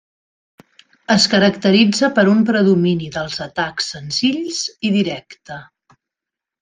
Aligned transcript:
Es 1.15 1.27
caracteritza 1.33 2.09
per 2.15 2.23
un 2.31 2.41
predomini 2.47 3.11
dels 3.17 3.37
atacs 3.47 3.93
senzills 3.97 4.63
i 4.91 4.93
directe. 4.97 5.61